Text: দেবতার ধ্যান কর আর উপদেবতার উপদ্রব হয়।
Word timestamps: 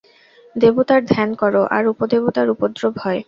দেবতার 0.55 1.01
ধ্যান 1.05 1.29
কর 1.35 1.53
আর 1.71 1.83
উপদেবতার 1.87 2.47
উপদ্রব 2.49 2.93
হয়। 2.97 3.19